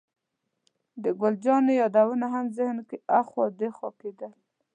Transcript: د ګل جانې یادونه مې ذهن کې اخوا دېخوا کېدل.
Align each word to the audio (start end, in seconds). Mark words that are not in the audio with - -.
د 1.03 1.05
ګل 1.19 1.35
جانې 1.43 1.73
یادونه 1.81 2.25
مې 2.33 2.51
ذهن 2.57 2.77
کې 2.89 2.97
اخوا 3.19 3.45
دېخوا 3.59 3.89
کېدل. 4.01 4.31